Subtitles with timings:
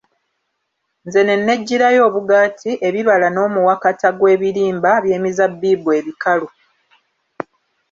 [1.05, 6.47] Nze ne neggirayo obugaati, ebibala n'omuwakata gw'ebirimba by'emizabibu ebikalu.